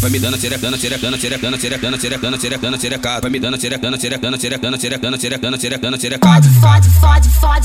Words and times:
vai 0.00 0.10
me 0.10 0.18
dando 0.18 0.38
xerecana, 0.38 0.76
xerecana, 0.78 1.16
xerecana, 1.18 1.58
xerecana, 1.58 1.98
xerecana, 1.98 2.38
xerecana, 2.38 2.78
xerecada, 2.78 3.20
vai 3.20 3.30
me 3.30 3.40
dando 3.40 3.58
xerecana, 3.58 3.98
xerecana, 3.98 4.38
xerecana, 4.38 4.78
xerecana, 4.78 5.18
xerecana, 5.18 5.56
xerecana, 5.58 5.58
xerecana, 5.58 5.98
xerecada. 5.98 6.42
Fode, 6.42 6.60
fode, 6.60 6.88
fode, 7.00 7.28
fode 7.40 7.57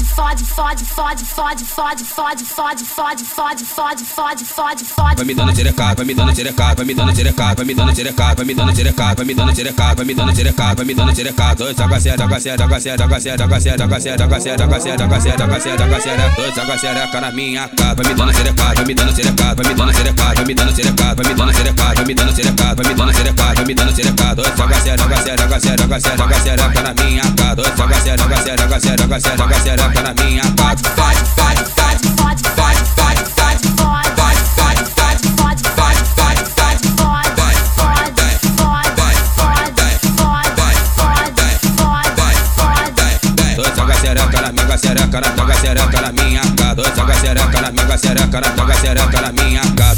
fode, 0.82 1.24
fode, 1.26 1.26
fode, 1.26 2.04
fode, 2.04 2.04
fode, 2.04 2.44
fode, 2.44 2.84
fode, 2.84 3.24
fode, 3.24 3.64
fode, 3.64 4.04
fode, 4.06 4.46
fode, 4.46 4.86
fode. 4.86 5.16
Vai 5.18 5.26
me 5.26 5.34
dando 5.36 5.54
xereca, 5.54 5.94
vai 5.96 6.06
me 6.06 6.14
dando 6.16 6.34
xereca, 6.34 6.74
vai 6.76 6.86
me 6.86 6.94
dando 6.96 7.14
xereca, 7.14 7.54
vai 7.56 7.66
me 7.66 7.74
dando 7.76 7.94
xereca, 7.96 8.34
vai 8.36 8.46
me 8.46 8.54
dando 8.56 8.74
xereca, 8.74 9.14
vai 9.14 9.26
me 9.26 9.34
dando 9.36 9.54
xereca, 9.54 9.94
vai 9.94 10.06
me 10.06 10.14
dando 10.16 10.34
xereca, 10.34 10.74
vai 10.76 10.86
me 10.86 10.94
dando 10.96 11.16
xereca. 11.16 11.56
Dois 11.56 11.80
agaceira, 11.80 12.24
agaceira, 12.24 12.64
agaceira, 12.64 13.04
agaceira, 13.04 13.44
agaceira, 13.44 13.84
agaceira, 13.84 14.24
agaceira, 14.24 14.64
agaceira, 14.64 15.04
agaceira, 15.04 15.44
agaceira, 15.44 15.84
agaceira. 15.84 16.34
Dois 16.36 16.58
agacereca 16.58 17.22
na 17.22 17.32
minha 17.32 17.70
cara, 17.70 17.94
vai 17.96 18.08
me 18.08 18.14
dando 18.16 18.34
xereca, 18.34 18.74
vai 18.74 18.86
me 18.86 18.94
dando 18.96 19.14
xereca, 19.14 19.56
vai 19.56 19.68
me 19.68 19.74
dando 19.76 19.94
xereca, 19.94 20.34
vai 20.34 20.46
me 20.46 20.54
dando 20.56 20.74
xereca, 20.74 21.16
vai 21.16 21.26
me 21.26 21.34
dando 21.36 21.54
xereca, 21.54 21.86
vai 21.94 22.06
me 22.06 22.14
dando 22.16 22.34
xereca, 22.34 22.76
vai 22.76 22.86
me 22.88 22.94
dando 22.96 23.14
xereca, 23.14 23.54
vai 23.54 23.66
me 23.66 23.74
dando 23.76 23.94
xereca. 23.94 24.36
Dois 24.36 24.60
agaceira, 24.60 25.04
agaceira, 25.04 25.44
agaceira, 25.44 25.84
agaceira, 25.84 26.24
agacereca 26.24 26.82
na 26.82 26.94
minha 27.04 27.33
xereca, 28.54 28.80
xereca, 28.80 29.20
xereca, 29.20 29.60
xereca 29.64 30.02
na 30.04 30.14
minha 30.14 30.44
bate, 30.52 30.84
faz, 30.90 31.18
faz, 31.36 31.60
faz, 31.76 32.02
faz, 32.18 32.42
faz, 32.56 32.78
faz, 32.96 33.20
faz, 33.78 34.02
faz, 34.58 34.80
faz, 34.96 35.22
faz, 35.24 35.64
faz, 35.64 36.44
faz, 36.44 36.84
Joga 43.76 43.96
xereca 43.96 44.42
na 44.42 44.52
minha 44.52 44.78
xereca, 44.78 45.22
joga 45.36 45.56
xereca 45.56 46.02
na 46.02 46.12
minha 46.12 46.42
cara. 46.58 46.94
Joga 46.96 47.16
xereca 47.16 47.62
na 47.62 47.72
minha 47.72 47.98
xereca, 47.98 49.32
minha 49.32 49.73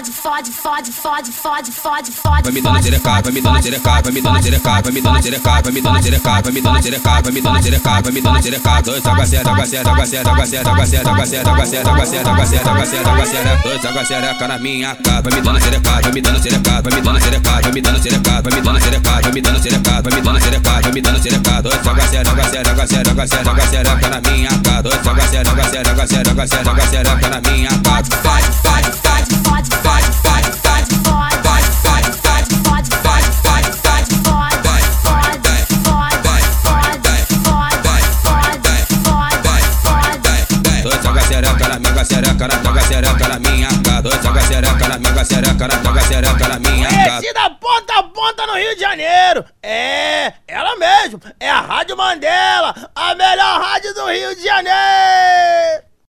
fode, 0.00 0.12
fode, 0.12 0.50
fode, 0.50 0.92
fode, 0.92 1.32
fode, 1.32 1.72
fode, 1.72 2.12
fode. 2.12 2.42
Vai 2.42 2.52
me 2.52 2.60
dando 2.62 2.82
xereca, 2.82 3.20
vai 3.22 3.32
me 3.32 3.40
dando 3.40 3.62
xereca, 3.62 4.02
vai 4.02 4.12
me 4.12 4.20
dando 4.22 4.42
xereca, 4.42 4.82
vai 4.82 4.92
me 4.92 5.00
dando 5.00 5.22
xereca, 5.22 5.62
vai 5.62 5.72
me 5.72 5.80
dando 5.80 6.02
xereca, 6.02 6.42
vai 6.42 6.52
me 6.52 6.60
dando 6.60 6.82
xereca, 6.82 7.20
vai 7.20 7.32
me 7.32 7.40
dando 7.40 7.62
xereca, 7.62 8.00
vai 8.00 8.12
me 8.12 8.20
dando 8.20 8.42
xereca. 8.42 8.82
Dois 8.82 9.06
aguacera, 9.06 9.50
aguacera, 9.50 9.90
aguacera, 9.90 10.30
aguacera, 10.30 10.70
aguacera, 10.70 11.10
aguacera, 11.10 11.50
aguacera, 11.50 11.90
aguacera, 11.90 12.30
aguacera, 12.30 12.70
aguacera, 12.70 13.10
aguacera. 13.10 13.60
Dois 13.62 13.84
aguacera 13.84 14.48
na 14.48 14.58
minha 14.58 14.96
cara. 14.96 15.20
Vai 15.20 15.34
me 15.34 15.40
dando 15.42 15.60
xereca, 15.60 16.00
vai 16.00 16.12
me 16.12 16.20
dando 16.22 16.40
xereca, 16.40 16.82
vai 16.82 16.94
me 16.94 17.00
dando 17.02 17.20
xereca, 17.20 17.60
vai 17.60 17.72
me 17.72 17.80
dando 17.82 18.00
xereca, 18.00 18.40
vai 18.40 18.52
me 18.52 18.60
dando 18.62 18.80
xereca, 18.80 19.20
vai 19.20 19.32
me 19.32 19.40
dando 19.42 19.60
xereca, 19.60 20.02
vai 20.02 20.12
me 20.14 20.20
dando 20.22 20.40
xereca, 20.40 20.80
vai 20.80 20.92
me 20.92 21.00
dando 21.02 21.20
xereca. 21.20 21.62
Dois 21.62 21.86
aguacera, 21.86 22.30
aguacera, 22.30 22.70
aguacera, 22.70 23.10
aguacera, 23.10 23.50
aguacera, 23.50 24.08
na 24.08 24.30
minha 24.30 24.50
cara. 24.64 24.82
Dois 24.82 25.06
aguacera, 25.06 25.50
aguacera, 25.50 25.90
aguacera, 25.90 26.30
aguacera, 26.30 26.70
aguacera, 26.70 27.28
na 27.28 27.50
minha 27.50 27.70
cara. 27.82 28.02
Vai, 28.22 28.42
vai. 28.64 28.79
xereca 41.40 41.68
na 41.68 41.78
minha, 41.78 42.04
xereca 42.04 42.48
na 42.48 42.82
xereca 42.82 43.28
na 43.28 43.38
minha. 43.38 43.68
Joga 44.22 44.40
xereca 44.42 44.88
na 44.88 44.98
minha, 44.98 45.24
xereca 45.24 45.68
na 45.68 46.02
xereca 46.02 46.48
na 46.48 46.58
minha. 46.58 46.88
Esse 47.18 47.32
da 47.32 47.50
ponta 47.50 47.98
a 47.98 48.02
ponta 48.02 48.46
no 48.46 48.54
Rio 48.54 48.74
de 48.74 48.80
Janeiro. 48.80 49.44
É, 49.62 50.32
ela 50.46 50.76
mesmo. 50.76 51.20
É 51.38 51.48
a 51.48 51.60
Rádio 51.60 51.96
Mandela, 51.96 52.74
a 52.94 53.14
melhor 53.14 53.60
rádio 53.60 53.94
do 53.94 54.06
Rio 54.06 54.34
de 54.36 54.42
Janeiro. 54.42 55.89